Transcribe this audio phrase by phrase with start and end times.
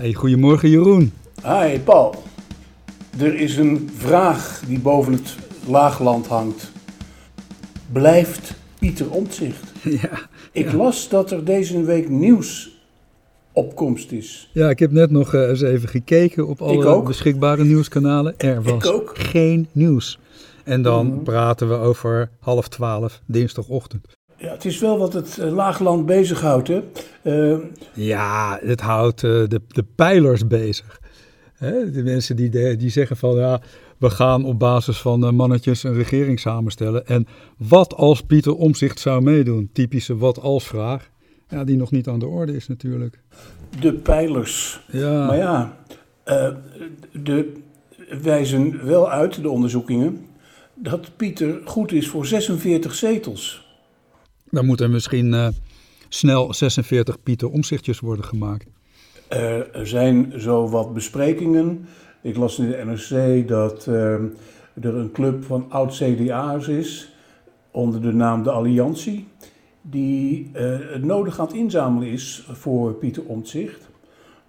[0.00, 1.12] Hey, goedemorgen Jeroen.
[1.44, 2.14] Hi Paul.
[3.18, 6.70] Er is een vraag die boven het laagland hangt.
[7.92, 9.68] Blijft Pieter Omtzigt?
[10.02, 12.78] Ja, Ik las dat er deze week nieuws
[13.52, 14.50] opkomst is.
[14.52, 18.34] ja ik heb net nog eh, eens even gekeken op alle beschikbare nieuwskanalen.
[18.38, 19.12] Er was ook.
[19.18, 20.18] geen nieuws.
[20.64, 21.22] En dan Mhm.
[21.22, 24.06] praten we over half twaalf dinsdagochtend.
[24.40, 26.68] Ja, het is wel wat het eh, laagland bezighoudt.
[26.68, 26.82] Hè?
[27.22, 27.58] Eh,
[27.94, 31.00] Ja, het houdt eh, de, de pijlers bezig.
[31.54, 33.60] Hè, de mensen die, de- die zeggen van ja,
[33.98, 37.06] we gaan op basis van mannetjes een regering samenstellen.
[37.06, 37.26] En
[37.56, 39.70] wat als Pieter Omzicht zou meedoen?
[39.72, 41.10] Typische wat als vraag.
[41.48, 43.18] Ja, die nog niet aan de orde is natuurlijk.
[43.80, 44.80] de pijlers.
[44.90, 45.76] Ja, Maar ja,
[47.12, 47.52] de
[48.22, 50.26] wijzen wel uit, de onderzoekingen,
[50.74, 53.68] dat Pieter goed is voor 46 zetels.
[54.50, 55.48] Dan moeten misschien eh,
[56.08, 58.66] snel 46 Pieter Omzichtjes worden gemaakt.
[59.28, 61.86] Er zijn zo wat besprekingen.
[62.22, 64.14] Ik las in de NRC dat eh,
[64.80, 67.12] er een club van oud-CDA'ers is,
[67.70, 69.26] onder de naam de Alliantie,
[69.82, 73.88] die eh, het nodig aan het inzamelen is voor Pieter Omtzigt.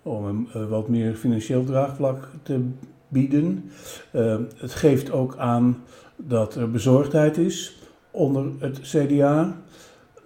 [0.03, 2.59] Om hem eh, wat meer financieel draagvlak te
[3.07, 3.71] bieden.
[4.11, 5.83] Eh, het geeft ook aan
[6.15, 7.79] dat er bezorgdheid is
[8.11, 9.61] onder het CDA.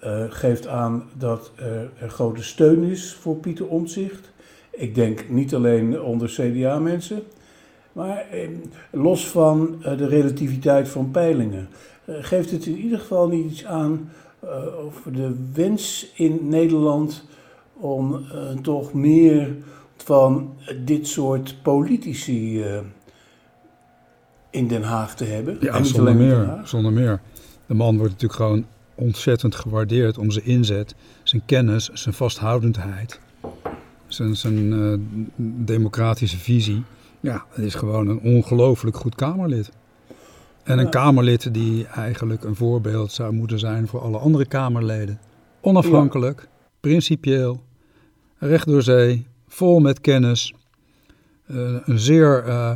[0.06, 4.31] Eh, geeft aan dat er, er grote steun is voor Pieter Omtzigt.
[4.72, 7.23] Ik denk niet alleen onder CDA-mensen,
[7.94, 8.50] maar eh,
[8.92, 11.67] los van eh, de relativiteit van peilingen,
[12.06, 17.25] eh, geeft het in ieder geval niet iets aan eh, over de wens in Nederland
[17.73, 19.56] om eh, toch meer
[19.97, 20.53] van
[20.86, 22.80] dit soort politici eh,
[24.50, 25.58] in Den Haag te hebben.
[25.59, 27.22] Ja, zonder meer, zonder meer.
[27.66, 28.66] De man wordt natuurlijk gewoon
[28.96, 33.20] ontzettend gewaardeerd om zijn inzet, zijn kennis, zijn vasthoudendheid,
[34.08, 35.00] zijn, zijn eh,
[35.66, 36.84] democratische visie.
[37.19, 39.72] Ja, het is gewoon een ongelooflijk goed Kamerlid.
[40.64, 40.90] En een.
[40.90, 45.19] Kamerlid die eigenlijk een voorbeeld zou moeten zijn voor alle andere Kamerleden.
[45.62, 46.48] Onafhankelijk,
[46.80, 47.64] principieel,
[48.38, 50.53] recht door zee, vol met kennis,
[51.46, 52.72] eh, een zeer eh,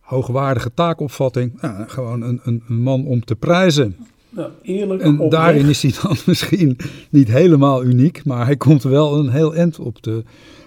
[0.00, 1.58] hoogwaardige taakopvatting.
[1.60, 3.96] Ja, gewoon een, een, een man om te prijzen.
[4.30, 5.30] Nou, eerlijk, En oprecht.
[5.30, 6.76] daarin is hij dan misschien
[7.10, 10.22] niet helemaal uniek, maar hij komt wel een heel eind op de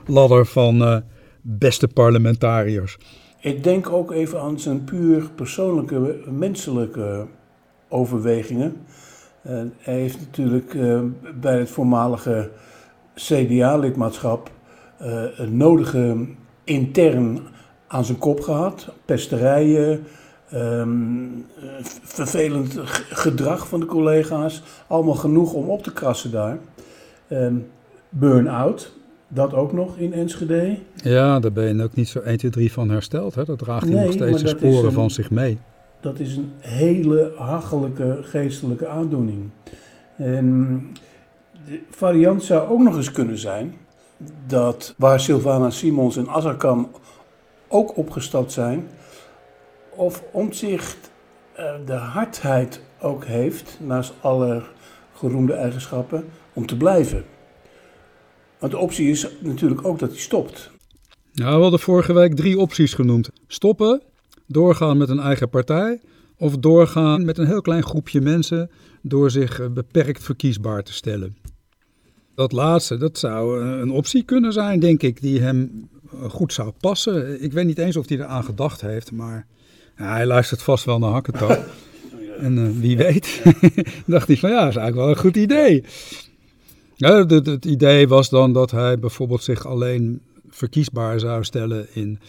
[0.05, 0.97] ladder van eh,
[1.41, 2.97] beste parlementariërs.
[3.39, 7.27] Ik denk ook even aan zijn puur persoonlijke, menselijke
[7.89, 8.75] overwegingen.
[9.41, 11.01] Eh, hij heeft natuurlijk eh,
[11.41, 12.49] bij het voormalige
[13.15, 14.51] CDA-lidmaatschap
[15.35, 16.27] het nodige
[16.63, 17.39] intern
[17.87, 18.93] aan zijn kop gehad.
[19.05, 20.03] Pesterijen,
[20.51, 21.23] ehm,
[21.61, 21.69] eh,
[22.03, 22.73] vervelend
[23.09, 24.63] gedrag van de collega's.
[24.87, 26.57] Allemaal genoeg om op te krassen daar.
[27.27, 27.55] Ehm,
[28.09, 28.91] Burn-out,
[29.27, 30.77] dat ook nog in Enschede.
[30.95, 33.35] Ja, daar ben je ook niet zo 1, 2, 3 van hersteld.
[33.35, 33.45] Hè?
[33.45, 35.57] Dat draagt hij Nee, nog steeds de sporen een- van zich mee.
[35.99, 39.49] Dat is een hele hachelijke geestelijke aandoening.
[40.17, 40.87] En
[41.65, 43.73] de variant zou ook nog eens kunnen zijn
[44.47, 46.87] dat waar Sylvana Simons en Azarkan
[47.67, 48.87] ook opgestapt zijn,
[49.95, 51.11] of Omtzigt
[51.53, 54.63] eh, de hardheid ook heeft, naast alle
[55.13, 57.23] geroemde eigenschappen, om te blijven.
[58.59, 60.71] Want de optie is natuurlijk ook dat hij stopt.
[61.33, 63.29] Nou, we hadden vorige week drie opties genoemd.
[63.47, 64.01] Stoppen,
[64.47, 66.01] doorgaan met een eigen partij
[66.37, 68.69] of doorgaan met een heel klein groepje mensen
[69.01, 71.37] door zich eh, beperkt verkiesbaar te stellen.
[72.35, 75.89] Dat laatste, dat zou eh, een optie kunnen zijn, denk ik, die hem
[76.27, 77.43] goed zou passen.
[77.43, 79.47] Ik weet niet eens of hij eraan gedacht heeft, maar
[80.01, 81.59] hij luistert vast wel naar Hakketak.
[82.39, 83.41] En eh, wie weet,
[84.05, 85.83] dacht hij van ja, dat is eigenlijk wel een goed idee.
[86.95, 92.19] Ja, het- het idee was dan dat hij bijvoorbeeld zich alleen verkiesbaar zou stellen in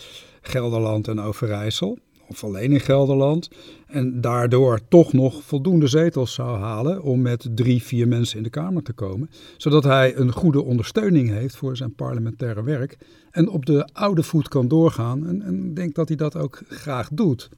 [0.40, 1.98] Gelderland en Overijssel.
[2.28, 3.50] Of alleen in Gelderland.
[3.86, 8.50] En daardoor toch nog voldoende zetels zou halen om met drie, vier mensen in de
[8.50, 9.30] Kamer te komen.
[9.56, 12.96] Zodat hij een goede ondersteuning heeft voor zijn parlementaire werk.
[13.30, 15.26] En op de oude voet kan doorgaan.
[15.26, 17.48] En, en ik denk dat hij dat ook graag doet.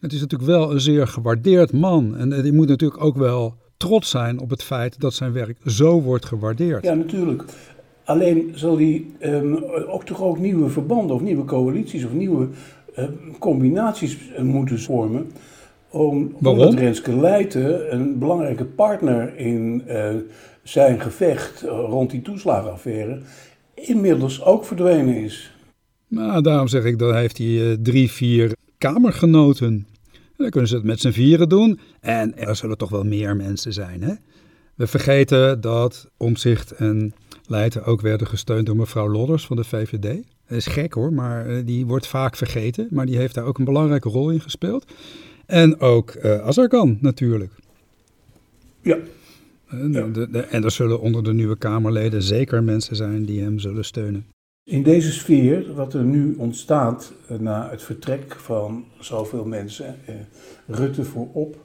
[0.00, 2.16] Het is natuurlijk wel een zeer gewaardeerd man.
[2.16, 6.00] En hij moet natuurlijk ook wel trots zijn op het feit dat zijn werk zo
[6.00, 6.84] wordt gewaardeerd.
[6.84, 7.44] Ja, natuurlijk.
[8.04, 9.54] Alleen zal hij ehm,
[9.86, 12.48] ook toch ook nieuwe verbanden of nieuwe coalities of nieuwe
[12.94, 13.04] eh,
[13.38, 15.26] combinaties eh, moeten vormen.
[15.90, 16.60] Om, Waarom?
[16.60, 20.14] Omdat Renske Leijten een belangrijke partner in eh,
[20.62, 23.20] zijn gevecht eh, rond die toeslagenaffaire
[23.74, 25.52] inmiddels ook verdwenen is.
[26.08, 29.86] Nou, daarom zeg ik, dan heeft hij eh, drie, vier kamergenoten.
[30.12, 31.80] En dan kunnen ze het met z'n vieren doen.
[32.00, 34.14] En er zullen toch wel meer mensen zijn, hè?
[34.74, 37.14] We vergeten dat Omzicht en
[37.46, 40.22] Leijten ook werden gesteund door mevrouw Lodders van de VVD.
[40.46, 42.88] Dat is gek hoor, maar eh, die wordt vaak vergeten.
[42.90, 44.92] Maar die heeft daar ook een belangrijke rol in gespeeld.
[45.46, 47.52] En ook uh, Azarkan natuurlijk.
[48.82, 48.96] Ja.
[49.90, 50.06] Ja.
[50.06, 53.84] De, de, en er zullen onder de nieuwe Kamerleden zeker mensen zijn die hem zullen
[53.84, 54.26] steunen.
[54.68, 59.96] In deze sfeer, wat er nu ontstaat na het vertrek van zoveel mensen,
[60.66, 61.56] Rutte voorop,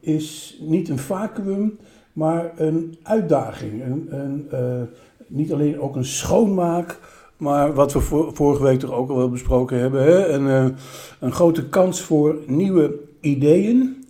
[0.00, 1.78] is niet een vacuüm,
[2.12, 3.82] maar een uitdaging.
[3.82, 4.88] Een, een,
[5.26, 6.98] niet alleen ook een schoonmaak,
[7.36, 8.00] maar wat we
[8.32, 10.02] vorige week toch ook al wel besproken hebben.
[10.02, 10.28] Hè?
[10.28, 10.76] Een,
[11.20, 14.04] een grote kans voor nieuwe ideeën.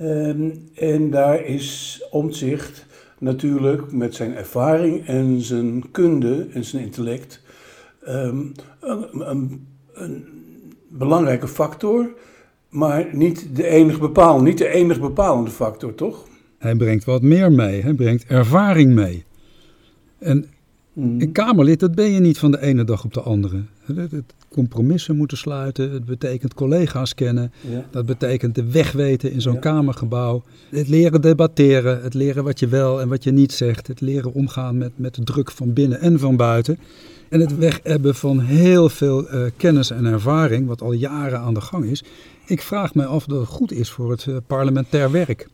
[0.00, 2.86] Um, en daar is Omtzigt
[3.18, 7.42] natuurlijk met zijn ervaring en zijn kunde en zijn intellect
[8.08, 10.24] um, een, een, een
[10.88, 12.10] belangrijke factor.
[12.68, 16.26] Maar niet de enige bepalende, niet de enige bepalende factor, toch?
[16.58, 17.82] Hij brengt wat meer mee.
[17.82, 19.24] Hij brengt ervaring mee.
[20.18, 20.50] En
[20.98, 21.20] mm.
[21.20, 23.62] een Kamerlid, dat ben je niet van de ene dag op de andere.
[23.84, 25.90] Het compromissen moeten sluiten.
[25.90, 27.52] Het betekent collega's kennen.
[27.70, 27.84] Ja.
[27.90, 29.58] Dat betekent de weg weten in zo'n ja.
[29.58, 30.42] Kamergebouw.
[30.68, 32.02] Het leren debatteren.
[32.02, 33.86] Het leren wat je wel en wat je niet zegt.
[33.86, 36.78] Het leren omgaan met, met de druk van binnen en van buiten.
[37.28, 41.60] En het weghebben van heel veel uh, kennis en ervaring, wat al jaren aan de
[41.60, 42.04] gang is.
[42.46, 45.48] Ik vraag me af dat het goed is voor het uh, parlementair werk.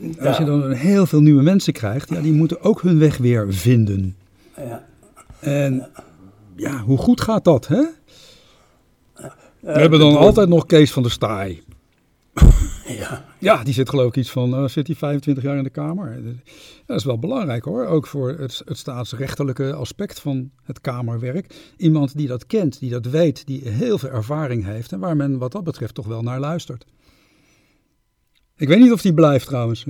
[0.00, 0.26] Ja.
[0.26, 3.54] Als je dan heel veel nieuwe mensen krijgt, ja, die moeten ook hun weg weer
[3.54, 4.14] vinden.
[4.58, 4.86] Ja.
[5.40, 5.88] En
[6.56, 7.84] ja, hoe goed gaat dat, hè?
[9.60, 11.62] We hebben dan altijd nog Kees van der Staaij.
[12.88, 13.24] Ja.
[13.38, 16.22] ja, die zit geloof ik iets van, uh, zit hij 25 jaar in de Kamer.
[16.86, 21.72] Dat is wel belangrijk hoor, ook voor het, het staatsrechtelijke aspect van het Kamerwerk.
[21.76, 25.38] Iemand die dat kent, die dat weet, die heel veel ervaring heeft en waar men
[25.38, 26.84] wat dat betreft toch wel naar luistert.
[28.56, 29.86] Ik weet niet of die blijft trouwens.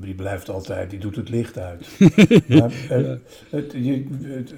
[0.00, 1.86] Die blijft altijd, die doet het licht uit.
[2.48, 4.54] maar, het, het, je, het,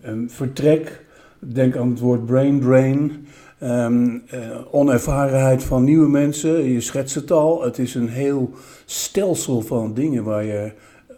[0.00, 1.04] een vertrek,
[1.38, 3.26] denk aan het woord brain drain.
[3.62, 7.62] Um, uh, onervarenheid van nieuwe mensen, je schetst het al.
[7.62, 8.50] Het is een heel
[8.84, 10.72] stelsel van dingen waar je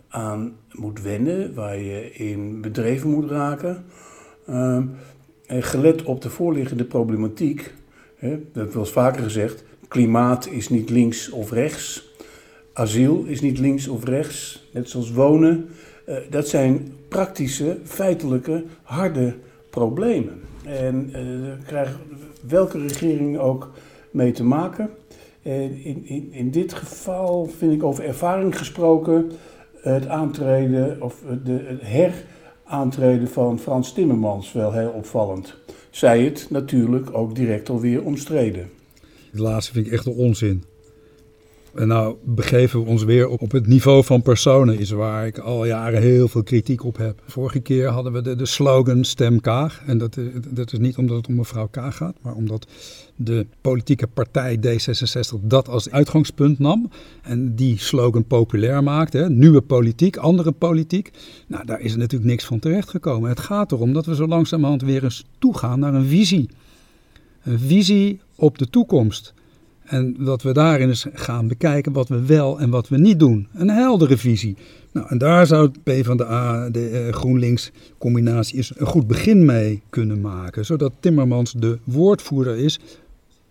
[0.08, 3.84] aan moet wennen, waar je in bedreven moet raken.
[4.48, 4.90] Um,
[5.46, 7.72] en gelet op de voorliggende problematiek,
[8.16, 12.14] hè, dat eens vaker gezegd, klimaat is niet links of rechts,
[12.76, 15.68] asiel is niet links of rechts, net zoals wonen.
[16.08, 19.34] Uh, dat zijn praktische, feitelijke, harde
[19.70, 20.40] problemen.
[20.64, 21.94] En uh, daar krijgt
[22.48, 23.70] welke regering ook
[24.10, 24.90] mee te maken.
[25.42, 29.30] En in, in, in dit geval vind ik over ervaring gesproken
[29.80, 31.82] het aantreden of de, het
[32.64, 35.54] heraantreden van Frans Timmermans wel heel opvallend.
[35.90, 38.70] Zij het natuurlijk ook direct alweer omstreden.
[39.30, 40.64] Het laatste vind ik echt een onzin.
[41.76, 45.66] En nou begeven we ons weer op, het niveau van personen, is waar ik al
[45.66, 47.22] jaren heel veel kritiek op heb.
[47.26, 49.82] Vorige keer hadden we de, slogan Stem Kaag.
[49.86, 50.18] En dat,
[50.48, 52.66] dat is niet omdat het om mevrouw Kaag gaat, maar omdat
[53.16, 56.90] de politieke partij D66 dat als uitgangspunt nam.
[57.22, 59.18] En die slogan populair maakte.
[59.18, 59.30] Hè.
[59.30, 61.10] Nieuwe politiek, andere politiek.
[61.46, 63.28] Nou, daar is natuurlijk niks van terechtgekomen.
[63.28, 66.48] Het gaat erom dat we zo langzamerhand weer eens toegaan naar een visie.
[67.42, 69.34] Een visie op de toekomst.
[69.86, 73.48] En dat we daarin eens gaan bekijken wat we wel en wat we niet doen.
[73.54, 74.56] Een heldere visie.
[74.92, 79.82] Nou, en daar zou het PvdA, de uh, GroenLinks combinatie, is een goed begin mee
[79.90, 80.64] kunnen maken.
[80.64, 82.78] Zodat Timmermans de woordvoerder is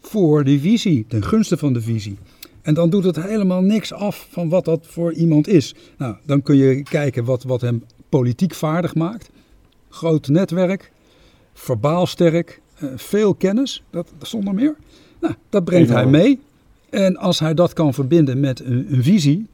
[0.01, 2.17] voor die visie, ten gunste van de visie.
[2.61, 5.75] En dan doet het helemaal niks af van wat dat voor iemand is.
[5.97, 9.29] Nou, dan kun je kijken wat, wat hem politiek vaardig maakt.
[9.89, 10.91] Groot netwerk,
[11.53, 14.75] verbaal sterk, uh, veel kennis, dat, zonder meer.
[15.19, 16.39] Nou, dat brengt hij mee.
[16.89, 19.47] En als hij dat kan verbinden met een, een, visie,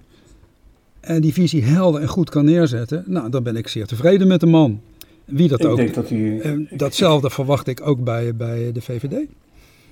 [0.99, 4.39] en die visie helder en goed kan neerzetten, nou, dan ben ik zeer tevreden met
[4.39, 4.81] de man.
[5.25, 5.77] Wie dat ik ook.
[5.77, 9.25] Denk dat hij, en datzelfde ik, verwacht ik ook bij, bij de VVD.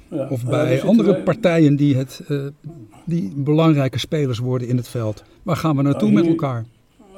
[0.10, 1.24] Ja, of bij uh, andere wij...
[1.24, 2.46] partijen die, het, uh,
[3.06, 5.24] die belangrijke spelers worden in het veld.
[5.44, 6.66] Waar gaan we naartoe hier, met elkaar?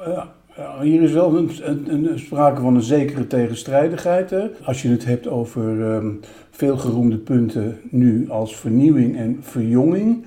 [0.04, 0.34] Ja,
[0.80, 4.30] hier is wel een, een, een, sprake van een zekere tegenstrijdigheid.
[4.30, 4.46] Hè?
[4.64, 10.26] Als je het hebt over um, veelgeroemde punten nu als vernieuwing en verjonging,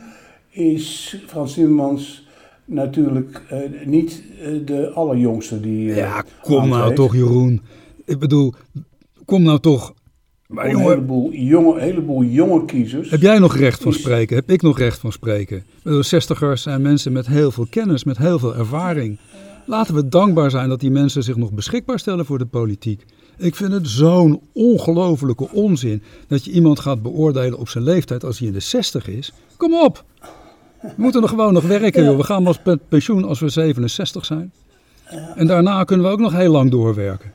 [0.50, 2.27] is Frans Timmermans
[2.65, 4.24] natuurlijk uh, niet
[4.65, 5.94] de allerjongste die.
[5.94, 6.77] ja, kom aantreedt.
[6.77, 7.62] nou toch, Jeroen.
[8.05, 8.53] Ik bedoel,
[9.25, 9.94] kom nou toch.
[10.48, 13.10] Maar een heleboel jonge, heleboel jonge kiezers.
[13.10, 14.36] Heb jij nog recht van spreken?
[14.36, 15.63] Heb ik nog recht van spreken?
[15.84, 19.17] Zestigers zijn mensen met heel veel kennis, met heel veel ervaring.
[19.66, 23.06] Laten we dankbaar zijn dat die mensen zich nog beschikbaar stellen voor de politiek.
[23.38, 28.40] Ik vind het zo'n ongelofelijke onzin dat je iemand gaat beoordelen op zijn leeftijd als
[28.40, 29.32] hij in de 60 is.
[29.58, 30.04] Kom op!
[30.82, 32.18] We moeten nog gewoon nog werken, joh.
[32.18, 34.52] We gaan pas met pensioen als we 67 zijn.
[35.36, 37.32] En daarna kunnen we ook nog heel lang doorwerken.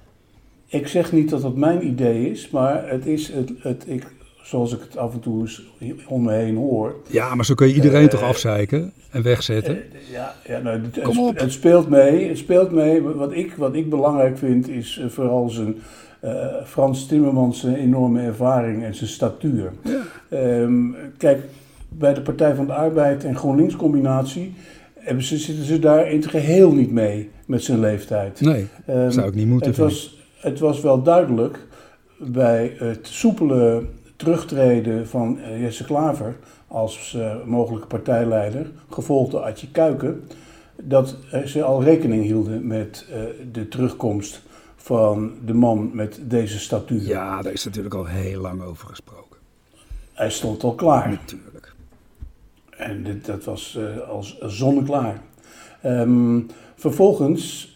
[0.67, 4.07] Ik zeg niet dat dat mijn idee is, maar het is het, het ik,
[4.51, 5.63] zoals ik het af en toe eens
[6.09, 6.95] om me heen hoor.
[7.07, 9.77] Ja, maar zo kun je iedereen toch afzeiken en wegzetten?
[9.77, 11.39] Eh, ja, ja nou, het, Kom op.
[11.39, 12.29] het speelt mee.
[12.29, 13.03] Het speelt mee.
[13.03, 15.75] Wat ik, wat ik belangrijk vind is eh, vooral zijn
[16.21, 19.73] eh, Frans Timmermans zijn enorme ervaring en zijn statuur.
[19.85, 20.03] Ja.
[20.29, 20.85] Ehm,
[21.17, 21.43] kijk,
[21.89, 24.55] bij de Partij van de Arbeid en GroenLinks combinatie
[24.95, 28.41] hebben ze, zitten ze daar in het geheel niet mee met zijn leeftijd.
[28.41, 31.59] Nee, Ehm, zou ik niet moeten het was, het was wel duidelijk
[32.19, 33.83] bij het soepele
[34.21, 36.37] terugtreden van eh, Jesse Klaver
[36.67, 40.29] als eh, mogelijke partijleider, gevolgd door Adje Kuiken,
[40.83, 43.07] dat eh, ze al rekening hielden met
[43.53, 44.43] de terugkomst
[44.77, 47.03] van de man met deze statuur.
[47.03, 49.39] Ja, daar is natuurlijk al heel lang over gesproken.
[50.13, 51.09] Hij stond al klaar.
[51.09, 51.75] Natuurlijk.
[52.71, 55.21] En dit, dat was als zonneklaar.
[55.83, 56.41] Ehm,
[56.75, 57.75] vervolgens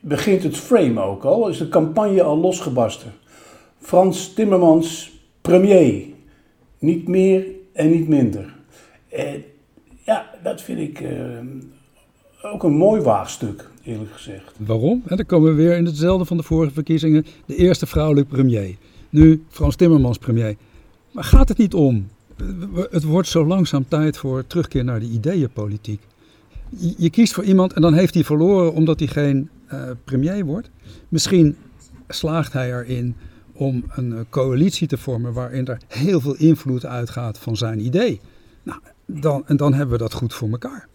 [0.00, 3.12] begint het frame ook al, is de campagne al losgebarsten.
[3.78, 6.04] Frans Timmermans, premier.
[6.78, 8.54] Niet meer en niet minder.
[9.08, 9.44] En
[10.04, 11.38] ja, dat vind ik eh,
[12.42, 14.52] ook een mooi waagstuk, eerlijk gezegd.
[14.56, 15.02] Waarom?
[15.06, 17.26] En dan komen we weer in hetzelfde van de vorige verkiezingen.
[17.46, 18.76] De eerste vrouwelijke premier.
[19.10, 20.56] Nu Frans Timmermans premier.
[21.10, 22.08] Maar gaat het niet om?
[22.90, 26.00] Het wordt zo langzaam tijd voor terugkeer naar de ideeënpolitiek.
[26.68, 30.44] Je, je kiest voor iemand en dan heeft hij verloren omdat hij geen eh, premier
[30.44, 30.70] wordt.
[31.08, 31.56] Misschien
[32.08, 33.14] slaagt hij erin
[33.52, 38.20] om een eh, coalitie te vormen waarin er heel veel invloed uitgaat van zijn idee.
[38.62, 40.88] Nou, dan, en dan hebben we dat goed voor elkaar.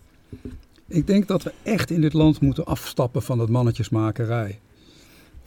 [0.88, 4.60] Ik denk dat we echt in dit land moeten afstappen van het mannetjesmakerij.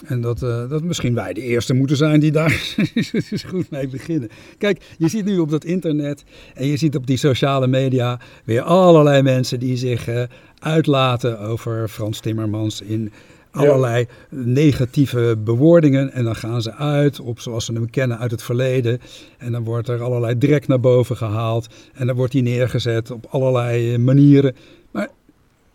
[0.04, 2.76] En dat, eh, dat misschien wij de eerste moeten zijn die daar
[3.50, 4.28] goed mee beginnen.
[4.58, 6.24] Kijk, je ziet nu op dat internet
[6.54, 10.22] en je ziet op die sociale media weer allerlei mensen die zich eh,
[10.58, 13.12] uitlaten over Frans Timmermans in
[13.50, 16.12] allerlei negatieve bewoordingen.
[16.12, 19.00] En dan gaan ze uit op zoals ze hem kennen uit het verleden.
[19.38, 21.66] En dan wordt er allerlei drek naar boven gehaald.
[21.94, 24.54] En dan wordt hij neergezet op allerlei eh, manieren.
[24.90, 25.08] Maar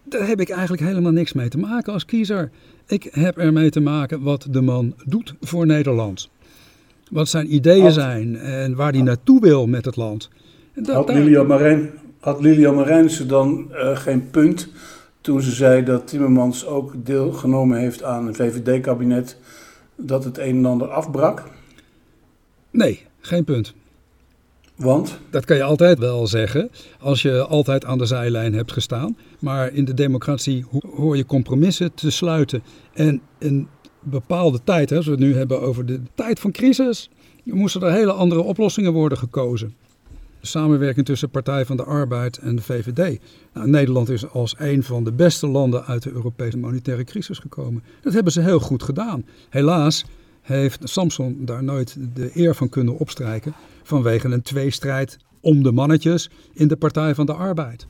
[0.04, 2.52] daar heb ik eigenlijk helemaal niks mee te maken als kiezer.
[2.88, 6.30] Ik heb ermee te maken wat de man doet voor Nederland.
[7.12, 10.30] Wat zijn ideeën zijn en waar hij naartoe wil met het land.
[10.76, 11.90] Dat- Had Lilian, Marijn,
[12.20, 14.70] had Marijnissen dan eh, geen punt
[15.26, 19.38] toen ze zei dat Timmermans ook deelgenomen heeft aan een VVD-kabinet
[19.96, 21.44] dat het een en ander afbrak?
[22.72, 23.74] Nee, geen punt.
[24.76, 29.18] Want Dat kan je altijd wel zeggen als je altijd aan de zijlijn hebt gestaan.
[29.40, 32.64] Maar in de democratie ho- hoor je compromissen te sluiten.
[32.94, 33.68] En een
[34.00, 37.10] bepaalde tijd, hè, als we het nu hebben over de tijd van crisis,
[37.44, 39.74] moesten er hele andere oplossingen worden gekozen.
[40.46, 43.20] Samenwerking tussen Partij van de Arbeid en de VVD.
[43.54, 47.84] Nou, Nederland is als een van de beste landen uit de Europese monetaire crisis gekomen.
[48.02, 49.26] Dat hebben ze heel goed gedaan.
[49.50, 50.06] Helaas
[50.42, 56.30] heeft Samson daar nooit de eer van kunnen opstrijken vanwege een tweestrijd om de mannetjes
[56.54, 57.86] in de Partij van de Arbeid.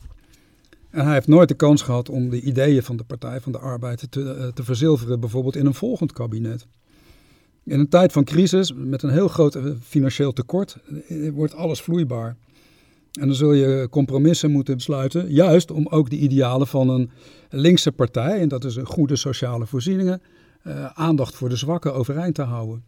[0.90, 3.58] En hij heeft nooit de kans gehad om de ideeën van de Partij van de
[3.58, 6.68] Arbeid te, eh, te verzilveren, bijvoorbeeld in een volgend kabinet.
[7.66, 11.82] In een tijd van crisis, met een heel groot eh, financieel tekort, eh, wordt alles
[11.82, 12.36] vloeibaar.
[13.20, 17.10] En dan zul je compromissen moeten besluiten, juist om ook de idealen van een
[17.50, 20.22] linkse partij, en dat is goede sociale voorzieningen,
[20.62, 22.84] eh, aandacht voor de zwakken overeind te houden.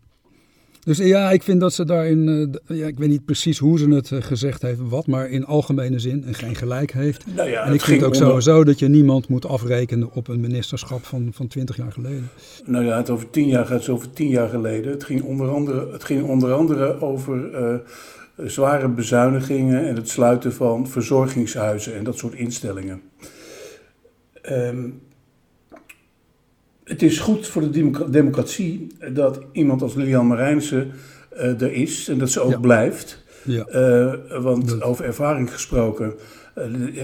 [0.88, 3.89] Dus ja, ik vind dat ze daarin, eh, ja, ik weet niet precies hoe ze
[3.89, 7.25] het eh, gezegd heeft, wat, maar in algemene zin en geen gelijk heeft.
[7.36, 10.39] nou ja, en ik vind ook onder- sowieso dat je niemand moet afrekenen op een
[10.39, 12.29] ministerschap van, van 20 jaar geleden.
[12.65, 14.91] Nou ja, het over tien jaar gaat het over tien jaar geleden.
[14.91, 17.75] Het ging onder andere, het ging onder andere over eh,
[18.46, 23.01] zware bezuinigingen en het sluiten van verzorgingshuizen en dat soort instellingen.
[24.41, 24.89] Ehm,
[26.88, 30.88] het is goed voor de democ- democratie dat iemand als Lilian Marijnse
[31.29, 32.58] eh, er is en dat ze ook Ja.
[32.60, 33.24] blijft.
[33.44, 36.13] Ja, Eh, want Dat- over ervaring gesproken,
[36.56, 36.63] eh,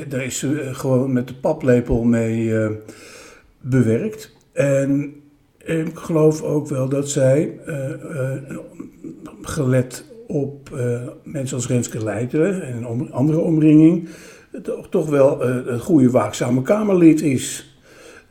[0.10, 2.54] daar is ze gewoon met de paplepel mee
[3.62, 4.36] bewerkt.
[4.54, 5.13] En
[5.66, 7.60] ik geloof ook wel dat zij,
[9.42, 10.70] gelet op
[11.24, 14.10] mensen als Renske Leijten en een om- andere omringing,
[14.90, 17.73] toch, wel een goede waakzame Kamerlid is.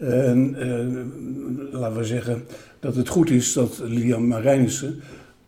[0.02, 2.42] En eh, laten we zeggen
[2.80, 5.00] dat het goed is dat Lilian Marijnissen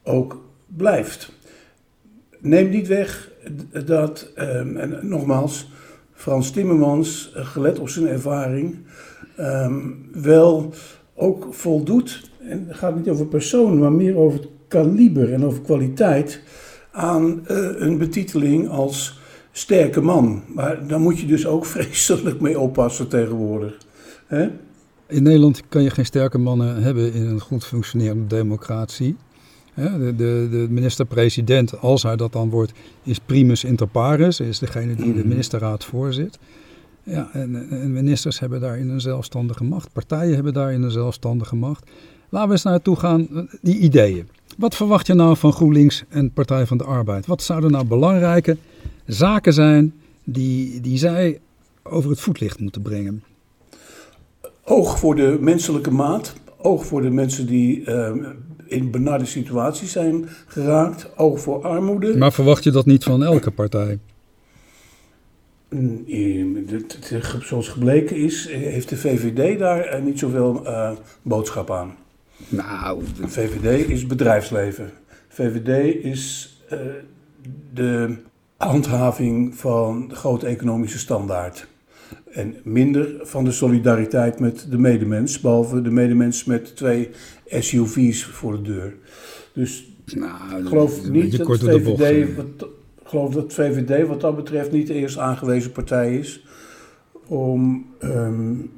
[0.03, 1.33] ook blijft.
[2.41, 3.31] Neem niet weg
[3.85, 5.71] dat, ehm, en nogmaals,
[6.13, 8.77] Frans Timmermans, eh, gelet op zijn ervaring,
[9.37, 9.81] ehm,
[10.13, 10.73] wel
[11.15, 15.63] ook voldoet, en het gaat niet over personen, maar meer over het kaliber en over
[15.63, 16.43] kwaliteit,
[16.93, 19.19] aan eh, een betiteling als
[19.53, 20.43] sterke man.
[20.47, 23.77] Maar daar moet je dus ook vreselijk mee oppassen tegenwoordig.
[24.35, 24.49] Hè?
[25.07, 29.17] In Nederland kan je geen sterke mannen hebben in een goed functionerende democratie.
[29.75, 32.73] De, de, de minister-president, als hij dat dan wordt,
[33.03, 35.29] is primus inter pares, is degene die de mhm.
[35.29, 36.39] ministerraad voorzit.
[37.03, 39.93] Ja, en, en, ministers hebben daarin een zelfstandige macht.
[39.93, 41.91] Partijen hebben daarin een zelfstandige macht.
[42.29, 44.29] Laten we eens naartoe gaan, die ideeën.
[44.59, 47.27] Wat verwacht je nou van GroenLinks en Partij van de Arbeid?
[47.27, 48.57] Wat zouden nou belangrijke
[49.07, 51.41] zaken zijn die, die zij
[51.83, 53.23] over het voetlicht moeten brengen?
[54.65, 56.35] Oog voor de menselijke maat.
[56.57, 58.13] Oog voor de mensen die uh,
[58.67, 61.17] in benarde situaties zijn geraakt.
[61.17, 62.17] Oog voor armoede.
[62.17, 63.99] Maar verwacht je dat niet van elke partij?
[65.69, 66.67] Mm,
[67.41, 70.91] zoals gebleken is, heeft de VVD daar eh, niet zoveel uh,
[71.23, 71.95] boodschap aan.
[72.49, 74.91] Nou, de VVD is bedrijfsleven.
[75.29, 76.79] VVD is uh,
[77.73, 78.17] de
[78.57, 81.67] handhaving van de grote economische standaard.
[82.31, 87.11] En minder van de solidariteit met de medemens, behalve de medemens met twee
[87.47, 88.95] SUV's voor de deur.
[89.53, 92.69] Dus nou, ik geloof niet dat de VVD, wat,
[93.05, 96.47] geloof dat VVD wat dat betreft niet de eerste aangewezen partij is
[97.27, 98.71] om um,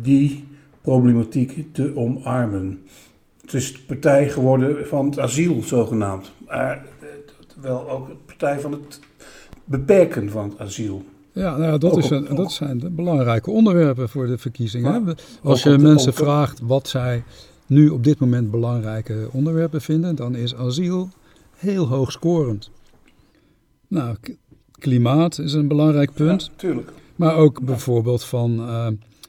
[0.00, 0.44] die
[0.80, 2.82] problematiek te omarmen.
[3.40, 6.32] Het is de partij geworden van het asiel, zogenaamd.
[6.46, 6.84] Maar
[7.60, 9.00] wel ook de partij van het
[9.64, 11.04] beperken van het asiel.
[11.32, 15.16] Ja, nou, dat, is een, dat zijn de belangrijke onderwerpen voor de verkiezingen.
[15.42, 17.22] Als je mensen vraagt wat zij
[17.66, 21.08] nu op dit moment belangrijke onderwerpen vinden, dan is asiel
[21.56, 22.70] heel hoog scorend.
[23.88, 24.16] Nou,
[24.78, 26.42] klimaat is een belangrijk punt.
[26.42, 26.92] Ja, tuurlijk.
[27.16, 28.86] Maar ook bijvoorbeeld van uh,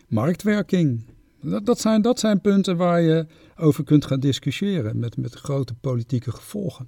[0.08, 1.02] marktwerking.
[1.42, 3.26] Dat, dat, zijn, dat zijn punten waar je
[3.58, 6.88] over kunt gaan discussiëren met, met grote politieke gevolgen.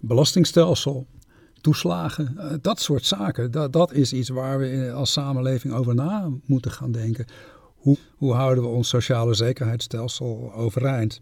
[0.00, 1.06] Belastingstelsel,
[1.62, 3.50] toeslagen, uh, dat soort zaken.
[3.50, 7.26] Dat, dat is iets waar we als samenleving over na moeten gaan denken.
[7.76, 11.20] Hoe, hoe houden we ons sociale zekerheidsstelsel overeind?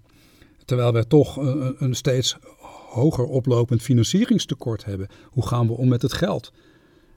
[0.64, 2.36] Terwijl we toch een, een steeds
[2.90, 5.08] hoger oplopend financieringstekort hebben.
[5.24, 6.52] Hoe gaan we om met het geld?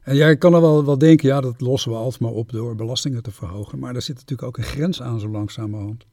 [0.01, 2.75] En jij kan er wel, wel denken, ja, dat lossen we altijd maar op door
[2.75, 3.79] belastingen te verhogen.
[3.79, 6.05] Maar daar zit natuurlijk ook een grens aan zo langzamerhand.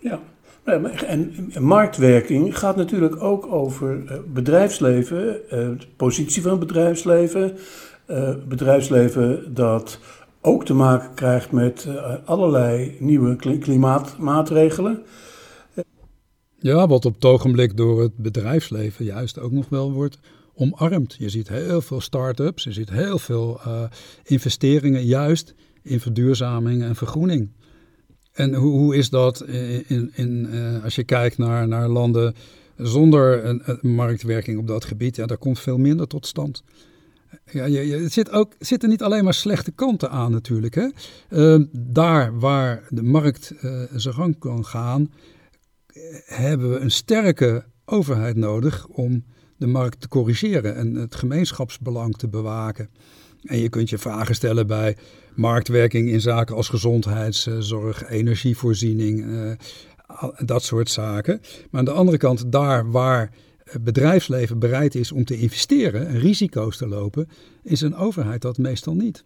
[0.00, 0.20] Ja,
[0.68, 7.56] en marktwerking gaat natuurlijk ook over eh, bedrijfsleven, eh, de positie van het bedrijfsleven.
[8.06, 9.98] Eh, bedrijfsleven dat
[10.40, 11.88] ook te maken krijgt met
[12.24, 15.02] allerlei nieuwe klimaatmaatregelen.
[16.58, 20.18] Ja, wat op het ogenblik door het bedrijfsleven juist ook nog wel wordt
[20.54, 21.14] omarmd.
[21.18, 23.60] Je ziet heel veel start-ups, je ziet heel veel
[24.24, 27.50] investeringen juist in verduurzaming en vergroening.
[28.38, 29.44] En hoe, hoe is dat
[29.86, 32.34] in, in, uh, als je kijkt naar, naar landen
[32.76, 35.16] zonder een, marktwerking op dat gebied?
[35.16, 36.62] Ja, daar komt veel minder tot stand.
[37.50, 40.74] Ja, je, het zit ook, zitten niet alleen maar slechte kanten aan natuurlijk.
[40.74, 40.88] Hè?
[41.30, 45.12] Uh, daar waar de markt uh, zijn gang kan gaan,
[46.24, 49.24] hebben we een sterke overheid nodig om
[49.56, 52.90] de markt te corrigeren en het gemeenschapsbelang te bewaken.
[53.42, 54.96] En je kunt je vragen stellen bij
[55.38, 59.52] marktwerking in zaken als gezondheidszorg, energievoorziening, uh,
[60.44, 61.40] dat soort zaken.
[61.70, 63.30] Maar aan de andere kant, daar waar
[63.64, 67.28] het bedrijfsleven bereid is om te investeren en risico's te lopen,
[67.62, 69.24] is een overheid dat meestal niet.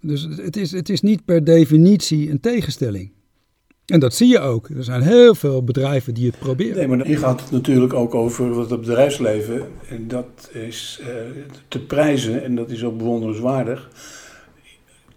[0.00, 3.12] Dus het is, het is niet per definitie een tegenstelling.
[3.84, 4.68] En dat zie je ook.
[4.68, 6.76] Er zijn heel veel bedrijven die het proberen.
[6.76, 9.66] Nee, maar hier gaat het natuurlijk ook over het bedrijfsleven.
[9.88, 11.00] En dat is
[11.68, 13.90] te prijzen en dat is ook bewonderenswaardig.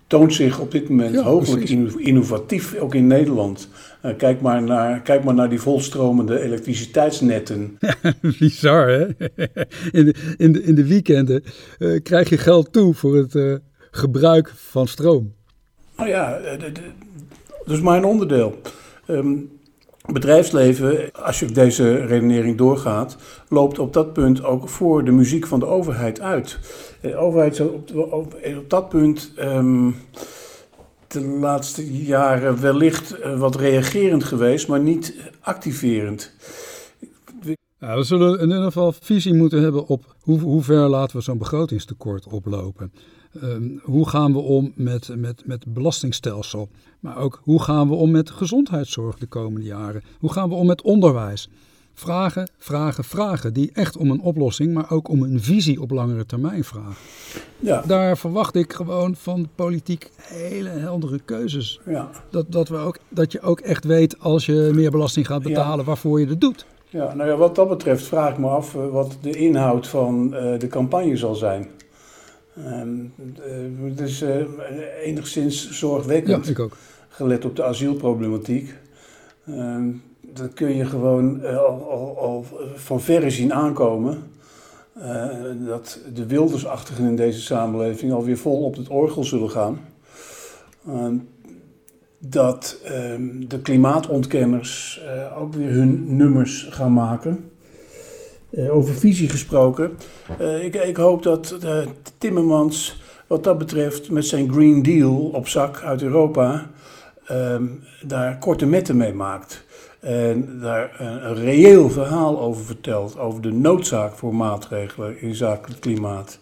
[0.08, 3.70] Toont zich op dit moment ja, hooglijk innovatief, ook in Nederland.
[4.06, 7.78] Uh, kijk, maar naar, kijk maar naar die volstromende elektriciteitsnetten.
[8.40, 9.06] Bizar, hè?
[9.92, 11.44] In de, in de, in de weekenden
[11.80, 15.34] uh, krijg je geld toe voor het gebruik van stroom.
[15.98, 16.40] Nou ja,
[17.66, 18.62] dat is maar een onderdeel.
[19.08, 19.57] Um,
[20.14, 23.18] bedrijfsleven, als je deze redenering doorgaat,
[23.50, 26.60] loopt op dat punt ook voor de muziek van de overheid uit.
[27.02, 29.96] De overheid is op, op, dat punt um,
[31.08, 36.34] de laatste jaren wellicht uh, wat reagerend geweest, maar niet activerend.
[37.78, 41.38] We zullen in ieder geval visie moeten hebben op hoe, hoe ver laten we zo'n
[41.38, 42.92] begrotingstekort oplopen.
[43.44, 46.70] Um, hoe gaan we om met, met, met belastingstelsel?
[47.00, 50.04] Maar ook hoe gaan we om met gezondheidszorg de komende jaren?
[50.20, 51.50] Hoe gaan we om met onderwijs?
[51.94, 56.26] Vragen, vragen, vragen die echt om een oplossing, maar ook om een visie op langere
[56.26, 56.96] termijn vragen.
[57.60, 57.84] Ja.
[57.88, 61.80] Daar verwacht ik gewoon van de politiek hele heldere keuzes.
[61.86, 62.10] Ja.
[62.30, 65.86] Dat, dat, we ook, dat je ook echt weet als je meer belasting gaat betalen
[65.86, 66.66] waarvoor je het doet.
[66.90, 70.34] Ja, nou ja, wat dat betreft vraag ik me af eh, wat de inhoud van
[70.34, 71.68] uh, de campagne zal zijn.
[72.66, 72.98] Ehm,
[73.84, 74.24] het is
[75.04, 76.46] enigszins zorgwekkend.
[76.46, 76.78] Ja, ik ook.
[77.08, 78.74] Gelet op de asielproblematiek.
[79.46, 79.90] Ehm,
[80.34, 84.18] dat kun je gewoon al, al, al, van verre zien aankomen.
[85.66, 89.80] dat de wildersachtigen in deze samenleving alweer vol op het orgel zullen gaan.
[90.88, 91.16] Ehm,
[92.20, 92.80] dat
[93.48, 95.02] de klimaatontkenners
[95.38, 97.52] ook weer hun nummers gaan maken.
[98.58, 99.98] Uh, over visie gesproken.
[100.42, 101.58] Uh, ik, ik, hoop dat
[102.18, 106.70] Timmermans wat dat betreft met zijn Green Deal op zak uit Europa
[107.32, 109.66] um, daar korte metten mee maakt.
[110.00, 115.72] En daar een, een, reëel verhaal over vertelt, over de noodzaak voor maatregelen in zaken
[115.72, 116.40] het klimaat.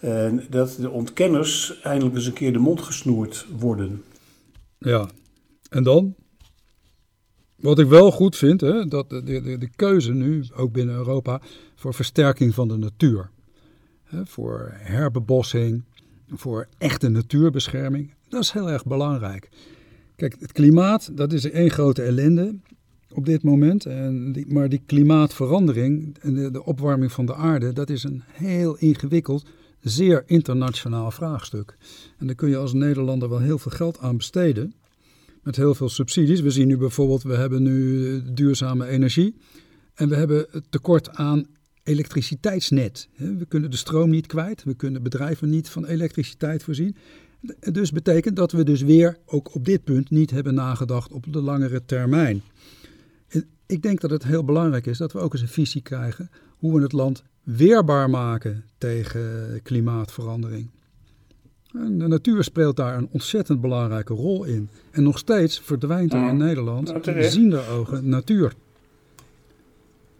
[0.00, 4.04] En dat de ontkenners eindelijk eens een keer de mond gesnoerd worden.
[4.78, 5.06] Ja,
[5.70, 6.14] en dan?
[7.56, 11.40] Wat ik wel goed vind, hè, dat de, de, de keuze nu, ook binnen Europa,
[11.74, 13.30] voor versterking van de natuur.
[14.04, 15.82] Hè, voor herbebossing,
[16.28, 18.14] voor echte natuurbescherming.
[18.28, 19.48] Dat is heel erg belangrijk.
[20.16, 22.54] Kijk, het klimaat, dat is één grote ellende
[23.12, 23.86] op dit moment.
[23.86, 28.76] En maar die klimaatverandering en de, de opwarming van de aarde, dat is een heel
[28.76, 29.44] ingewikkeld
[29.80, 31.76] zeer internationaal vraagstuk.
[32.18, 34.74] En daar kun je als Nederlander wel heel veel geld aan besteden.
[35.46, 36.40] Met heel veel subsidies.
[36.40, 39.36] We zien nu bijvoorbeeld, we hebben nu duurzame energie.
[39.94, 41.46] En we hebben tekort aan
[41.82, 43.08] elektriciteitsnet.
[43.16, 44.64] We kunnen de stroom niet kwijt.
[44.64, 46.96] We kunnen bedrijven niet van elektriciteit voorzien.
[47.72, 51.40] Dus betekent dat we dus weer ook op dit punt niet hebben nagedacht op de
[51.40, 52.42] langere termijn.
[53.66, 56.74] Ik denk dat het heel belangrijk is dat we ook eens een visie krijgen hoe
[56.74, 60.70] we het land weerbaar maken tegen klimaatverandering.
[61.72, 64.68] En de natuur speelt daar een ontzettend belangrijke rol in.
[64.90, 68.52] En nog steeds verdwijnt er in Nederland ziende ogen natuur.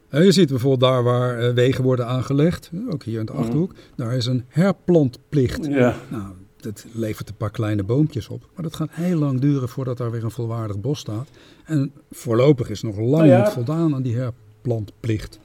[0.09, 3.73] En je ziet bijvoorbeeld daar waar eh, wegen worden aangelegd, ook hier in de Achterhoek,
[3.95, 5.67] daar is een herplantplicht.
[5.67, 5.95] Ja.
[6.09, 8.49] Nou, dat levert een paar kleine boompjes op.
[8.55, 11.29] Maar dat gaat heel lang duren voordat daar weer een volwaardig bos staat.
[11.65, 15.39] En voorlopig is nog lang nou niet voldaan aan die herplantplicht.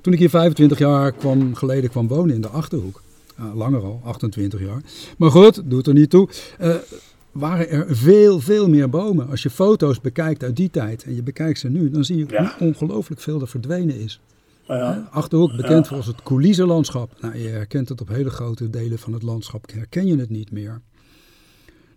[0.00, 3.02] Toen ik hier 25 jaar kwam, geleden kwam wonen in de Achterhoek,
[3.54, 4.80] langer al, 28 jaar.
[5.18, 6.28] Maar goed, doet er niet toe.
[6.60, 6.74] Uh,
[7.32, 9.28] waren er veel, veel meer bomen.
[9.28, 12.26] Als je foto's bekijkt uit die tijd en je bekijkt ze nu, dan zie je
[12.36, 14.20] hoe ongelooflijk veel er verdwenen is.
[14.66, 15.08] Ja.
[15.10, 15.96] Achterhoek, bekend ja.
[15.96, 17.10] als het coulissenlandschap.
[17.20, 20.52] Nou, je herkent het op hele grote delen van het landschap, herken je het niet
[20.52, 20.80] meer.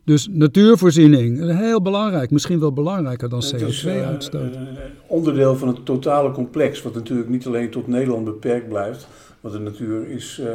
[0.03, 4.53] Dus natuurvoorziening, heel belangrijk, misschien wel belangrijker dan CO2-uitstoot.
[4.53, 4.61] Uh,
[5.07, 9.07] onderdeel van het totale complex, wat natuurlijk niet alleen tot Nederland beperkt blijft.
[9.41, 10.47] Want de natuur is, uh,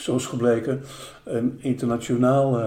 [0.00, 0.82] zoals gebleken,
[1.24, 2.66] een internationaal uh,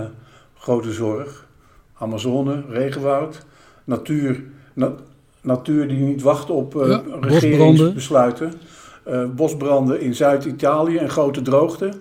[0.57, 1.47] grote zorg.
[1.93, 3.45] Amazone, regenwoud,
[3.83, 4.43] natuur,
[4.73, 4.93] na,
[5.41, 8.53] natuur die niet wacht op uh, ja, regeringsbesluiten.
[9.35, 11.93] bosbranden in Zuid-Italië en grote droogte.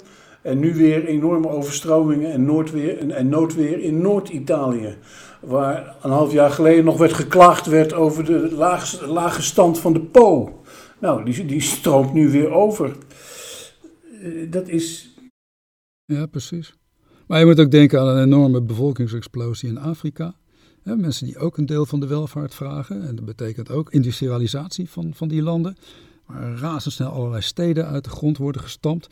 [0.42, 4.96] En nu weer enorme overstromingen en, noordweer, en, en noodweer in Noord-Italië.
[5.40, 9.92] Waar een half jaar geleden nog werd geklaagd werd over de lage, lage stand van
[9.92, 10.60] de Po.
[10.98, 12.92] Nou, die, die stroomt nu weer over.
[14.50, 15.11] Dat is.
[16.04, 16.74] Ja, precies.
[17.26, 20.34] Maar je moet ook denken aan een enorme bevolkingsexplosie in Afrika.
[20.82, 23.08] mensen die ook een deel van de welvaart vragen.
[23.08, 25.76] En dat betekent ook industrialisatie van, van die landen.
[26.26, 29.08] Waar razendsnel allerlei steden uit de grond worden gestampt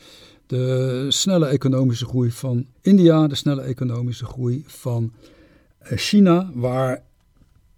[0.51, 5.13] de snelle economische groei van India, de snelle economische groei van
[5.79, 7.03] eh, China, waar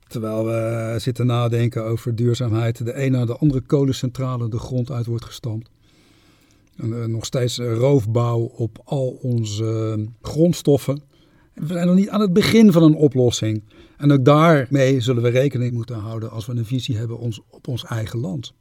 [0.06, 5.06] terwijl we zitten nadenken over duurzaamheid, de een na de andere kolencentrale de grond uit
[5.06, 5.70] wordt gestampt.
[6.82, 11.02] En, uh, nog steeds roofbouw op al onze uh, grondstoffen.
[11.54, 13.62] We zijn nog niet aan het begin van een oplossing.
[13.96, 17.68] En ook daarmee zullen we rekening moeten houden als we een visie hebben ons, op
[17.68, 18.52] ons eigen land.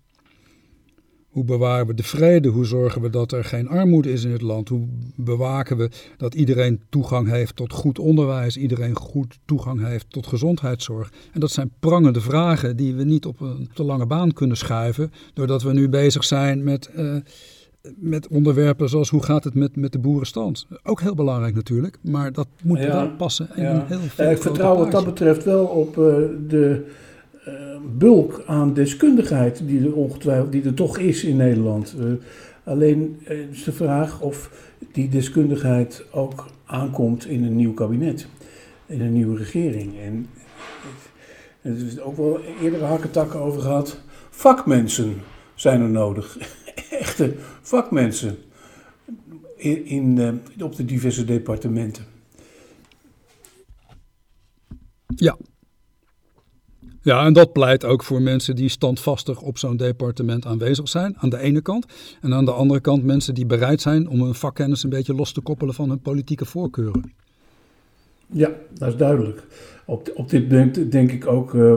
[1.31, 2.49] Hoe bewaren we de vrede?
[2.49, 4.69] Hoe zorgen we dat er geen armoede is in het land?
[4.69, 10.27] Hoe bewaken we dat iedereen toegang heeft tot goed onderwijs, iedereen goed toegang heeft tot
[10.27, 11.11] gezondheidszorg?
[11.31, 15.11] En dat zijn prangende vragen die we niet op, een, de lange baan kunnen schuiven,
[15.33, 17.15] doordat we nu bezig zijn met, uh,
[17.95, 20.67] met onderwerpen zoals hoe gaat het met, met de boerenstand.
[20.83, 23.49] Ook heel belangrijk natuurlijk, maar dat moet ja, wel passen.
[23.55, 23.73] In ja.
[23.73, 26.05] een heel ja, ik vertrouw wat dat betreft wel op uh,
[26.47, 26.85] de
[27.47, 27.53] uh,
[27.97, 31.95] bulk aan deskundigheid die er ongetwijfeld die er toch is in Nederland.
[31.99, 32.13] Uh,
[32.63, 33.19] alleen
[33.51, 38.27] is de vraag of die deskundigheid ook aankomt in een nieuw kabinet,
[38.85, 39.99] in een nieuwe regering.
[39.99, 40.27] En
[41.61, 44.01] er is ook wel eerdere hakketakken over gehad.
[44.29, 45.15] Vakmensen
[45.61, 46.37] zijn er nodig.
[46.89, 48.37] Echte vakmensen
[49.55, 52.05] in, in, uh, op de diverse departementen.
[55.15, 55.37] Ja,
[57.03, 61.29] Ja, en dat pleit ook voor mensen die standvastig op zo'n departement aanwezig zijn, aan
[61.29, 61.85] de ene kant.
[62.21, 65.31] En aan de andere kant mensen die bereid zijn om hun vakkennis een beetje los
[65.31, 67.13] te koppelen van hun politieke voorkeuren.
[68.27, 69.43] Ja, dat is duidelijk.
[69.85, 71.73] Op, op dit punt denk ik ook, uh,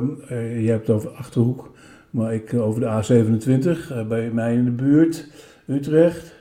[0.63, 1.74] je hebt het over Achterhoek,
[2.15, 5.27] maar ik over de A27 uh, bij mij in de buurt,
[5.67, 6.35] Utrecht.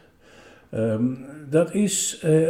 [0.73, 1.17] Um,
[1.49, 2.47] dat is uh,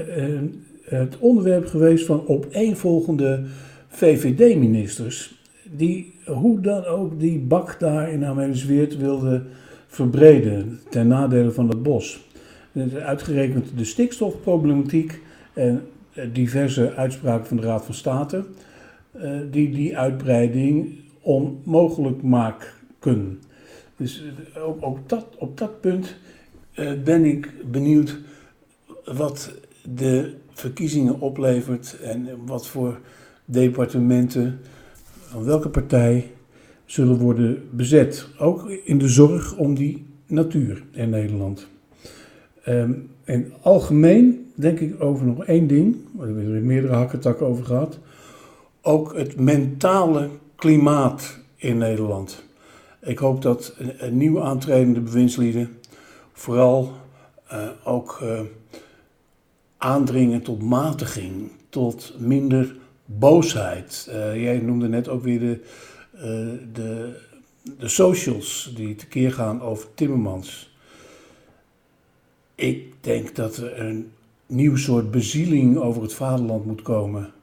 [0.84, 3.44] het onderwerp geweest van opeenvolgende
[3.88, 5.44] VVD-ministers.
[5.78, 9.48] Die hoe dan ook die bak daar in Amelisweert wilden
[9.88, 12.28] verbreden ten nadele van het bos.
[13.04, 15.22] Uitgerekend de stikstofproblematiek
[15.54, 15.82] en
[16.34, 18.44] diverse uitspraken van de Raad van State
[19.52, 20.88] die die uitbreiding
[21.22, 22.68] onmogelijk maken.
[23.98, 24.24] Dus
[24.58, 26.16] ook, ook dat, op dat punt
[27.04, 28.20] ben ik benieuwd
[29.06, 29.54] wat
[29.96, 33.00] de verkiezingen oplevert en wat voor
[33.46, 34.60] departementen
[35.34, 36.32] van welke partij
[36.86, 38.28] zullen worden bezet.
[38.38, 41.68] Ook in de zorg om die natuur in Nederland.
[42.68, 47.66] Um, en algemeen denk ik over nog één ding, waar we er meerdere hakketakken over
[47.66, 48.00] gehad.
[48.82, 52.44] Ook het mentale klimaat in Nederland.
[53.04, 53.76] Ik hoop dat
[54.12, 55.78] nieuw aantredende bewindslieden
[56.34, 56.92] vooral
[57.52, 58.42] uh, ook uh,
[59.78, 64.08] aandringen tot matiging, tot minder boosheid.
[64.10, 65.60] Uh, jij noemde net ook weer de,
[66.74, 67.20] de,
[67.78, 70.78] de socials die tekeer gaan over Timmermans.
[72.56, 74.12] Ik denk dat er een
[74.46, 77.34] nieuw soort bezieling over het vaderland moet komen.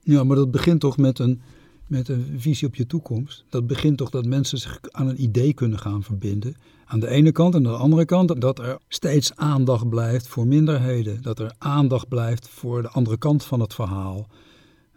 [0.00, 1.42] Ja, maar dat begint toch met een,
[1.88, 3.44] met een visie op je toekomst.
[3.48, 6.56] Dat begint toch dat mensen zich aan een idee kunnen gaan verbinden.
[6.84, 10.46] Aan de ene kant en aan de andere kant dat er steeds aandacht blijft voor
[10.46, 11.22] minderheden.
[11.22, 14.28] Dat er aandacht blijft voor de andere kant van het verhaal.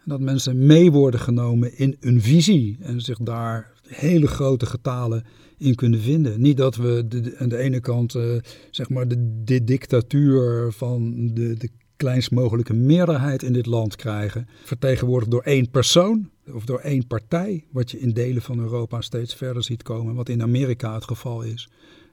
[0.04, 5.24] Dat mensen mee worden genomen in een visie en zich daar hele grote getalen
[5.58, 6.40] in kunnen vinden.
[6.40, 8.36] Niet dat we de, aan de ene kant uh,
[8.70, 11.68] zeg maar de, de, dictatuur van de, de
[12.02, 17.64] kleinst mogelijke meerderheid in dit land krijgen, vertegenwoordigd door één persoon of door één partij,
[17.70, 21.42] wat je in delen van Europa steeds verder ziet komen, wat in Amerika het geval
[21.42, 21.68] is.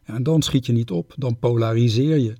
[0.05, 2.33] Ja, en dan schiet je niet op, dan polariseer je.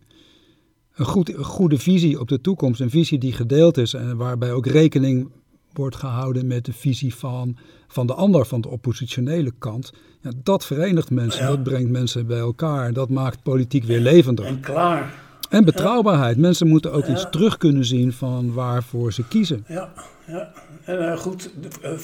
[0.94, 4.54] Een, goed, een goede visie op de toekomst, een visie die gedeeld is en waarbij
[4.54, 5.30] ook rekening
[5.74, 7.58] wordt gehouden met de visie van,
[7.88, 9.94] van de ander, van de oppositionele kant.
[10.22, 14.46] Ja, dat verenigt mensen, dat brengt mensen bij elkaar, dat maakt politiek weer levendig.
[14.46, 15.28] En klaar.
[15.50, 16.38] En betrouwbaarheid.
[16.38, 19.66] Mensen moeten ook iets terug kunnen zien van waarvoor ze kiezen.
[19.68, 19.94] Ja,
[20.28, 20.52] ja.
[20.84, 21.50] En uh, goed,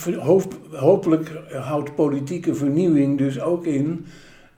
[0.08, 4.06] uh, hoop, hopelijk houdt politieke vernieuwing dus ook in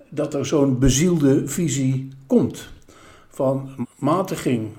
[0.09, 2.69] dat er zo'n bezielde visie komt.
[3.29, 4.69] Van matiging,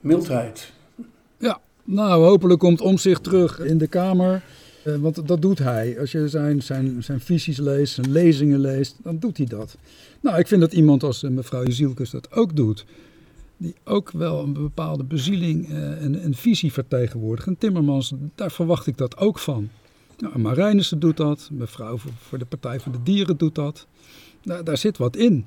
[0.00, 0.72] mildheid.
[1.38, 4.42] Ja, nou hopelijk komt om zich terug in de Kamer.
[4.84, 6.00] Uh, want dat doet hij.
[6.00, 9.76] Als je zijn, zijn, zijn visies leest, zijn lezingen leest, dan doet hij dat.
[10.20, 12.84] Nou, ik vind dat iemand als mevrouw Jezielkes dat ook doet
[13.56, 17.52] die ook wel een bepaalde bezieling uh, en, visie vertegenwoordigen.
[17.52, 19.68] En Timmermans, daar verwacht ik dat ook van.
[20.18, 23.86] Nou, Marijnissen doet dat, mevrouw voor, de Partij van de Dieren doet dat.
[24.42, 25.46] Daar, daar zit wat in.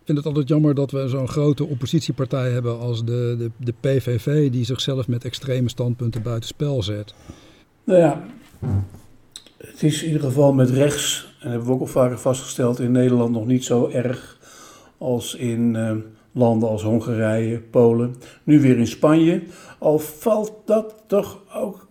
[0.00, 3.74] Ik vind het altijd jammer dat we zo'n grote oppositiepartij hebben als de, de, de
[3.80, 7.14] PVV, die zichzelf met extreme standpunten buitenspel zet.
[7.84, 8.24] Nou ja,
[9.56, 12.92] het is in ieder geval met rechts, en hebben we ook al vaker vastgesteld, in
[12.92, 14.38] Nederland nog niet zo erg
[14.98, 15.96] als in uh,
[16.34, 19.42] landen als Hongarije, Polen, nu weer in Spanje.
[19.78, 21.86] Al valt dat toch ook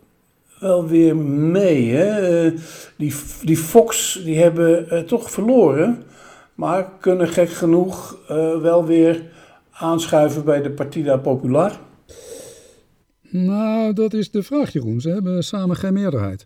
[0.59, 1.91] wel weer mee.
[1.91, 2.51] Hè?
[2.97, 6.03] Die, die Fox die hebben uh, toch verloren,
[6.55, 9.31] maar kunnen gek genoeg uh, wel weer
[9.71, 11.79] aanschuiven bij de Partida Popular.
[13.29, 15.01] Nou, dat is de vraag, Jeroen.
[15.01, 16.45] Ze hebben samen geen meerderheid.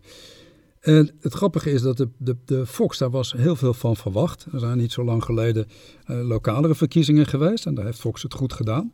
[0.79, 4.45] En het grappige is dat de, de, de Fox, daar was heel veel van verwacht.
[4.53, 5.67] Er zijn niet zo lang geleden
[6.07, 8.93] uh, lokalere verkiezingen geweest en daar heeft Fox het goed gedaan.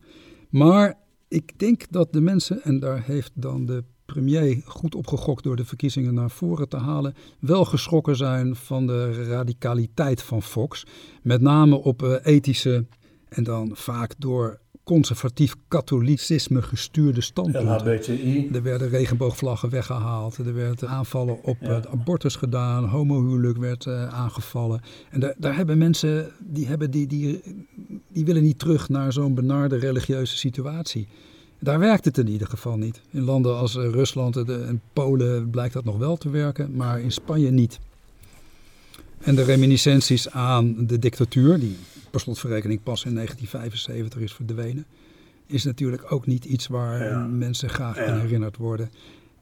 [0.49, 5.43] Maar ik denk dat de mensen, en daar heeft dan de premier goed op gegokt
[5.43, 10.85] door de verkiezingen naar voren te halen, wel geschrokken zijn van de radicaliteit van Fox.
[11.21, 12.85] Met name op uh, ethische
[13.29, 17.75] en dan vaak door conservatief katholicisme gestuurde standpunten.
[17.75, 18.49] LHBTI.
[18.53, 20.37] Er werden regenboogvlaggen weggehaald.
[20.37, 21.81] Er werden aanvallen op ja.
[21.91, 22.85] abortus gedaan.
[22.85, 24.81] Homohuwelijk werd uh, aangevallen.
[25.09, 27.41] En daar, daar hebben mensen, die, hebben die, die,
[28.07, 31.07] die willen niet terug naar zo'n benarde religieuze situatie.
[31.59, 33.01] Daar werkt het in ieder geval niet.
[33.09, 37.11] In landen als uh, Rusland en Polen blijkt dat nog wel te werken, maar in
[37.11, 37.79] Spanje niet.
[39.19, 41.77] En de reminiscenties aan de dictatuur, die
[42.13, 44.85] per slotverrekening pas in 1975 is verdwenen,
[45.45, 47.25] is natuurlijk ook niet iets waar ja.
[47.25, 48.89] mensen graag aan herinnerd worden.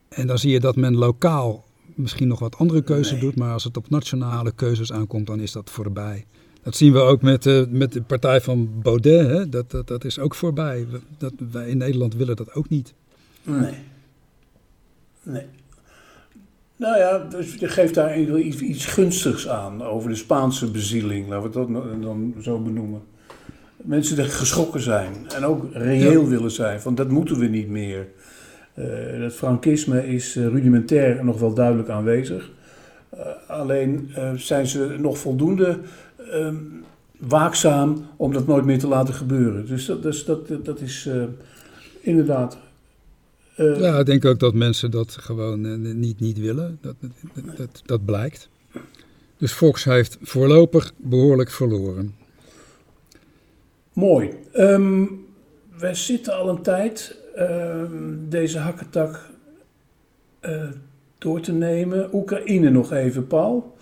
[0.09, 3.63] En dan zie je dat men lokaal misschien nog wat andere keuzes doet, maar als
[3.63, 6.25] het op nationale keuzes aankomt, dan is dat voorbij.
[6.63, 9.27] Dat zien we ook met, uh, met de partij van Baudet.
[9.27, 9.49] Hè?
[9.49, 10.87] Dat, dat, dat is ook voorbij.
[11.17, 12.93] Dat, wij in Nederland willen dat ook niet.
[13.43, 13.75] Nee.
[15.23, 15.45] Nee.
[16.81, 21.49] Nou ja, dus je geeft daar iets, iets gunstigs aan over de Spaanse bezieling, laten
[21.49, 23.01] we dat dan zo benoemen.
[23.75, 28.07] Mensen die geschrokken zijn en ook reëel willen zijn, van dat moeten we niet meer.
[28.75, 28.85] Uh,
[29.23, 32.51] het frankisme is uh, rudimentair nog wel duidelijk aanwezig.
[33.13, 35.77] Uh, alleen zijn ze nog voldoende
[36.31, 36.55] ehm,
[37.17, 39.67] waakzaam om dat nooit meer te laten gebeuren.
[39.67, 41.09] Dus dat, dus dat, dat is
[42.01, 42.57] inderdaad
[43.57, 46.77] uh, ja, ik denk ook dat mensen dat gewoon uh, niet, niet willen.
[46.81, 46.95] Dat,
[47.57, 48.49] dat, dat, blijkt.
[49.37, 52.15] Dus Fox heeft voorlopig behoorlijk verloren.
[53.93, 54.29] Mooi.
[54.53, 55.25] Um,
[55.77, 59.29] we zitten al een tijd um, deze hakketak
[60.41, 60.63] uh,
[61.17, 62.15] door te nemen.
[62.15, 63.75] Oekraïne nog even, Paul.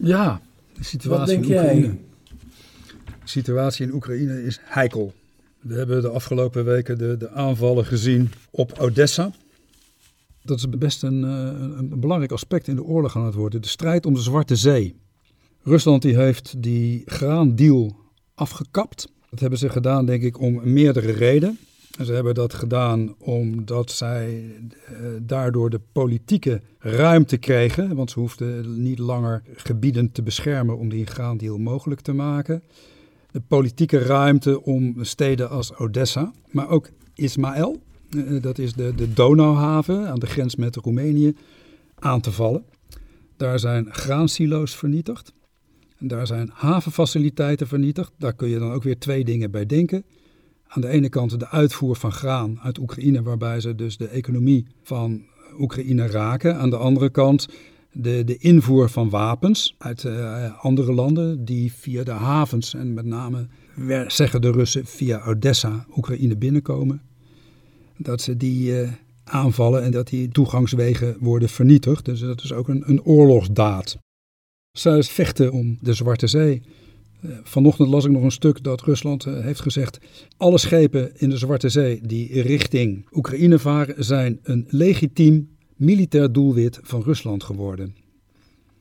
[0.00, 0.40] Ja,
[0.72, 1.80] de situatie in Oekraïne.
[1.80, 2.00] Jij?
[3.04, 5.12] De situatie in Oekraïne is heikel.
[5.60, 9.32] We hebben de afgelopen weken de, de aanvallen gezien op Odessa.
[10.42, 13.62] Dat is best een, eh, een, een, belangrijk aspect in de oorlog aan het worden.
[13.62, 14.96] De strijd om de Zwarte Zee.
[15.62, 17.96] Rusland die heeft die graandeal
[18.34, 19.12] afgekapt.
[19.30, 21.58] Dat hebben ze gedaan, denk ik, om meerdere redenen.
[22.04, 24.54] Ze hebben dat gedaan omdat zij
[24.86, 27.94] eh, daardoor de politieke ruimte kregen.
[27.94, 32.62] Want ze hoefden niet langer gebieden te beschermen om die graandeal mogelijk te maken
[33.40, 40.08] politieke ruimte om steden als Odessa, maar ook Ismaël, eh, dat is de, de Donauhaven
[40.08, 41.34] aan de grens met Roemenië,
[41.98, 42.64] aan te vallen.
[43.36, 45.32] Daar zijn graansilo's vernietigd.
[45.98, 48.12] En daar zijn havenfaciliteiten vernietigd.
[48.18, 50.04] Daar kun je dan ook weer twee dingen bij denken.
[50.66, 54.66] Aan de ene kant de uitvoer van graan uit Oekraïne, waarbij ze dus de economie
[54.82, 55.22] van
[55.58, 56.56] Oekraïne raken.
[56.56, 57.48] Aan de andere kant
[58.00, 63.04] de, de invoer van wapens uit uh, andere landen die via de havens en met
[63.04, 63.46] name
[64.06, 67.02] zeggen de Russen via Odessa Oekraïne binnenkomen.
[67.96, 68.88] Dat ze die uh,
[69.24, 72.04] aanvallen en dat die toegangswegen worden vernietigd.
[72.04, 73.98] Dus dat is ook een, een oorlogsdaad.
[74.72, 76.62] Zij vechten om de Zwarte Zee.
[77.24, 79.98] Uh, vanochtend las ik nog een stuk dat Rusland heeft gezegd:
[80.36, 86.78] alle schepen in de Zwarte Zee die richting Oekraïne varen zijn een legitiem militair doelwit
[86.82, 87.94] van Rusland geworden.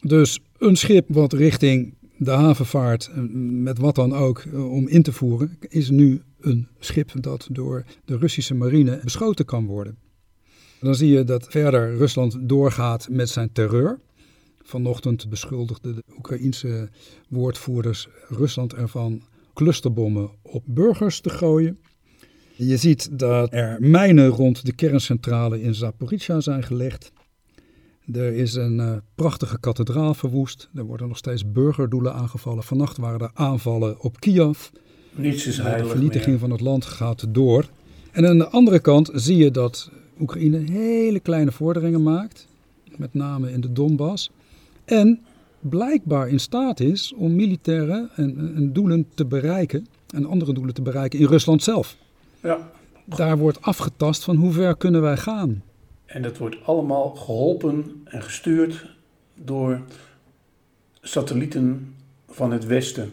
[0.01, 3.21] Dus een schip wat richting de haven vaart, eh,
[3.63, 7.85] met wat dan ook, eh, om in te voeren, is nu een schip dat door
[8.05, 9.97] de Russische marine beschoten kan worden.
[10.79, 13.99] Dan zie je dat verder Rusland doorgaat met zijn terreur.
[14.61, 16.89] Vanochtend beschuldigden de Oekraïense
[17.29, 19.21] woordvoerders Rusland ervan
[19.53, 21.79] clusterbommen op burgers te gooien.
[22.59, 27.11] Je ziet dat er mijnen rond de kerncentrale in Zaporizhia zijn gelegd.
[28.13, 30.69] Er is een uh, prachtige kathedraal verwoest.
[30.75, 32.63] Er worden nog steeds burgerdoelen aangevallen.
[32.63, 34.69] Vannacht waren er aanvallen op Kiev.
[35.15, 37.69] Niets is heilig De vernietiging van het land gaat door.
[38.11, 42.47] En aan de andere kant zie je dat Oekraïne hele kleine vorderingen maakt.
[42.95, 44.31] Met name in de Donbass.
[44.85, 45.19] En
[45.59, 49.87] blijkbaar in staat is om militaire en, en doelen te bereiken.
[50.13, 51.97] En andere doelen te bereiken in Rusland zelf.
[52.47, 52.69] Ja.
[53.05, 55.63] Daar wordt afgetast van hoe ver kunnen wij gaan.
[56.05, 58.85] En dat wordt allemaal geholpen en gestuurd
[59.35, 59.81] door
[61.01, 61.95] satellieten
[62.29, 63.11] van het Westen.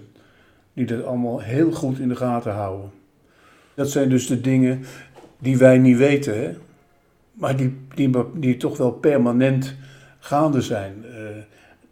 [0.73, 2.91] Die dat allemaal heel goed in de gaten houden.
[3.75, 4.85] Dat zijn dus de dingen
[5.39, 6.57] die wij niet weten, hè?
[7.33, 9.75] maar die, die, die toch wel permanent
[10.19, 11.05] gaande zijn.
[11.07, 11.13] Uh,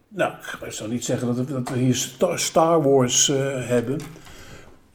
[0.08, 0.32] nou,
[0.64, 3.36] ik zou niet zeggen dat we, dat we hier Star Wars uh,
[3.68, 4.00] hebben.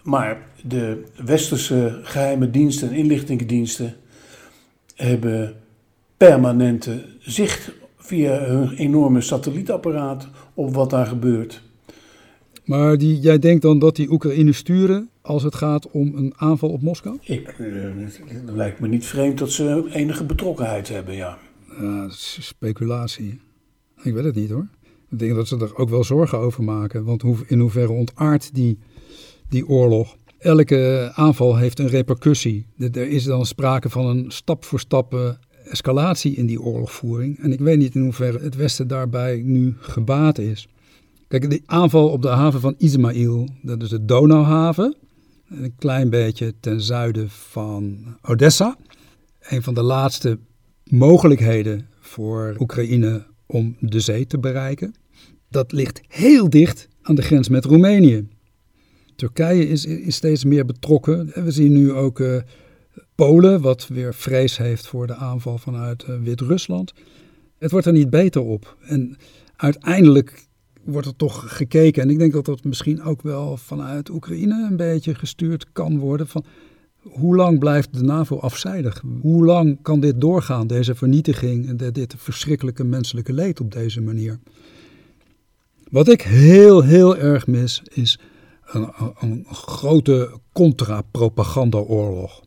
[0.07, 3.95] Maar de westerse geheime diensten en inlichtingendiensten
[4.95, 5.55] hebben
[6.17, 11.61] permanente zicht via hun enorme satellietapparaat op wat daar gebeurt.
[12.63, 16.69] Maar die, jij denkt dan dat die Oekraïne sturen als het gaat om een aanval
[16.69, 17.17] op Moskou?
[17.21, 17.83] Ik, uh,
[18.27, 21.37] het lijkt me niet vreemd dat ze enige betrokkenheid hebben, ja.
[21.79, 23.39] ja dat is speculatie.
[24.03, 24.67] Ik weet het niet hoor.
[25.09, 27.03] Ik denk dat ze er ook wel zorgen over maken.
[27.03, 28.77] Want in hoeverre ontaart die
[29.49, 30.15] die oorlog.
[30.37, 32.65] Elke aanval heeft een repercussie.
[32.77, 35.29] Er is dan sprake van een stap voor stap eh,
[35.69, 37.39] escalatie in die oorlogvoering.
[37.39, 40.67] En ik weet niet in hoeverre het Westen daarbij nu gebaat is.
[41.27, 44.95] Kijk, de aanval op de haven van Ismail, dat is de Donauhaven.
[45.49, 48.77] Een klein beetje ten zuiden van Odessa.
[49.39, 50.37] Een van de laatste
[50.83, 54.95] mogelijkheden voor Oekraïne om de zee te bereiken.
[55.49, 58.27] Dat ligt heel dicht aan de grens met Roemenië.
[59.17, 61.31] Turkije is, is steeds meer betrokken.
[61.43, 62.37] We zien nu ook uh,
[63.15, 66.93] Polen, wat weer vrees heeft voor de aanval vanuit uh, Wit-Rusland.
[67.57, 68.77] Het wordt er niet beter op.
[68.81, 69.17] En
[69.55, 70.45] uiteindelijk
[70.83, 72.01] wordt er toch gekeken.
[72.01, 76.27] En ik denk dat dat misschien ook wel vanuit Oekraïne een beetje gestuurd kan worden.
[76.27, 76.45] Van
[77.01, 79.03] hoe lang blijft de NAVO afzijdig?
[79.21, 84.39] Hoe lang kan dit doorgaan, deze vernietiging en dit verschrikkelijke menselijke leed op deze manier?
[85.89, 88.19] Wat ik heel, heel erg mis, is
[88.67, 88.89] een,
[89.19, 92.45] een grote contra-propaganda-oorlog.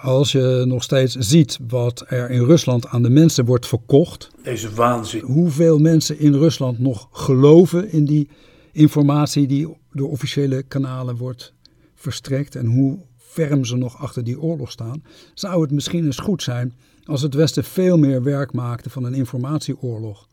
[0.00, 4.30] Als je nog steeds ziet wat er in Rusland aan de mensen wordt verkocht.
[4.42, 5.20] Deze waanzin.
[5.20, 8.28] Hoeveel mensen in Rusland nog geloven in die
[8.72, 11.54] informatie die door officiële kanalen wordt
[11.94, 12.56] verstrekt.
[12.56, 15.02] En hoe ferm ze nog achter die oorlog staan.
[15.34, 19.14] Zou het misschien eens goed zijn als het Westen veel meer werk maakte van een
[19.14, 20.28] informatieoorlog.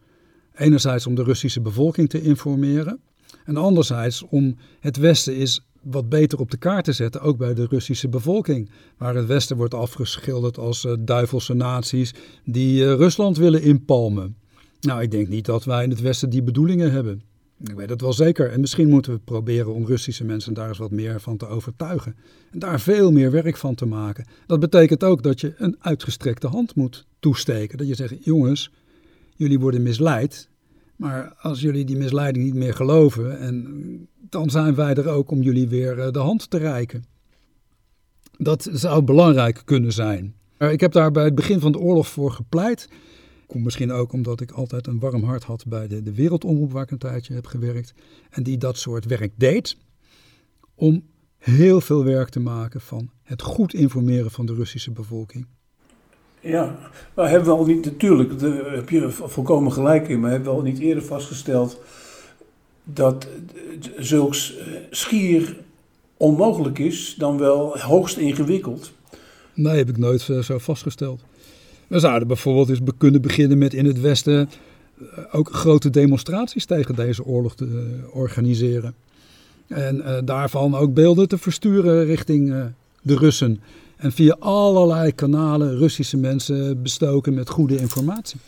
[0.55, 2.99] Enerzijds om de Russische bevolking te informeren.
[3.49, 7.53] En anderzijds om het Westen is wat beter op de kaart te zetten, ook bij
[7.53, 8.69] de Russische bevolking.
[8.97, 12.13] Waar het Westen wordt afgeschilderd als uh, duivelse naties
[12.45, 14.35] die uh, Rusland willen inpalmen.
[14.81, 17.21] Nou, ik denk niet dat wij in het Westen die bedoelingen hebben.
[17.63, 18.51] Ik weet het wel zeker.
[18.51, 22.15] En misschien moeten we proberen om Russische mensen daar eens wat meer van te overtuigen.
[22.51, 24.25] En daar veel meer werk van te maken.
[24.47, 27.77] Dat betekent ook dat je een uitgestrekte hand moet toesteken.
[27.77, 28.71] Dat je zegt, jongens,
[29.35, 30.49] jullie worden misleid.
[30.99, 35.41] Maar als jullie die misleiding niet meer geloven, en dan zijn wij er ook om
[35.41, 37.03] jullie weer eh, de hand te reiken.
[38.37, 40.35] Dat zou belangrijk kunnen zijn.
[40.57, 42.89] Ik heb daar bij het begin van de oorlog voor gepleit.
[43.47, 46.83] Komt misschien ook omdat ik altijd een warm hart had bij de, de Wereldomroep, waar
[46.83, 47.93] ik een tijdje heb gewerkt.
[48.29, 49.77] En die dat soort werk deed.
[50.75, 51.03] Om
[51.37, 55.47] heel veel werk te maken van het goed informeren van de Russische bevolking.
[56.41, 56.77] Ja,
[57.13, 60.57] maar hebben we al niet, natuurlijk, daar heb je volkomen gelijk in, maar hebben we
[60.57, 61.79] al niet eerder vastgesteld
[62.83, 63.27] dat
[63.97, 65.55] zulks eh, schier
[66.17, 68.91] onmogelijk is, dan wel hoogst ingewikkeld?
[69.53, 71.21] Nee, heb ik nooit eh, zo vastgesteld.
[71.87, 74.49] We zouden bijvoorbeeld eens kunnen beginnen met in het Westen
[74.99, 78.93] eh, ook grote demonstraties tegen deze oorlog te organiseren.
[79.67, 82.53] En daarvan ook beelden te versturen richting
[83.01, 83.61] de Russen.
[83.99, 88.39] En via allerlei kanalen Russische mensen bestoken met goede informatie.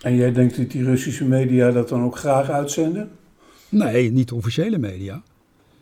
[0.00, 3.10] En jij denkt dat die Russische media dat dan ook graag uitzenden?
[3.68, 5.22] Nee, niet de officiële media.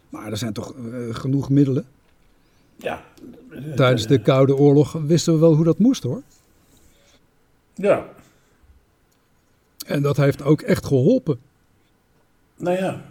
[0.09, 1.85] Maar er zijn toch uh, genoeg middelen.
[2.77, 3.03] Ja.
[3.77, 6.23] Tijdens de Koude Oorlog wisten we wel hoe dat moest hoor.
[7.75, 8.07] Ja.
[9.87, 11.39] En dat heeft ook echt geholpen.
[12.57, 13.03] Nou ja,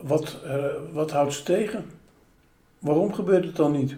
[0.00, 1.84] wat, uh, wat houdt ze tegen?
[2.78, 3.96] Waarom gebeurt het dan niet?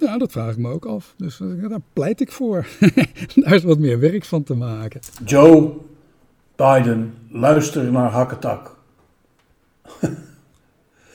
[0.00, 1.14] Ja, dat vraag ik me ook af.
[1.16, 2.66] Dus uh, daar pleit ik voor.
[3.34, 5.00] daar is wat meer werk van te maken.
[5.24, 5.72] Joe
[6.56, 8.76] Biden, luister naar Hakketak.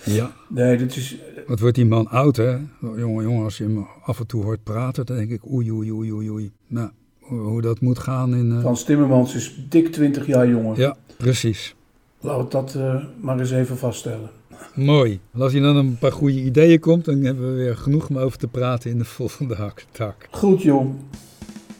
[0.03, 0.31] ja.
[0.49, 1.17] Nee, dit is...
[1.47, 2.57] Wat wordt die man oud, hè?
[2.81, 5.91] Jongen, jongen, als je hem af en toe hoort praten, dan denk ik oei, oei,
[5.91, 6.51] oei, oei, oei.
[6.67, 8.51] Nou, hoe dat moet gaan in...
[8.51, 8.59] Uh...
[8.59, 10.79] Frans Timmermans is dik 20 jaar jonger.
[10.79, 11.75] Ja, precies.
[12.19, 14.29] Laten we dat uh, maar eens even vaststellen.
[14.73, 15.19] Mooi.
[15.37, 18.37] Als je dan een paar goede ideeën komt, dan hebben we weer genoeg om over
[18.37, 20.27] te praten in de volgende haktak.
[20.31, 20.95] Goed, jong.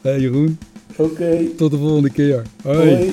[0.00, 0.58] Hey, Jeroen.
[0.96, 1.02] Oké.
[1.02, 1.50] Okay.
[1.56, 2.42] Tot de volgende keer.
[2.62, 2.94] Hoi.
[2.94, 3.12] Hoi.